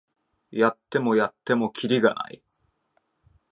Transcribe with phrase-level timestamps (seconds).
[0.49, 2.41] やってもやってもキリがない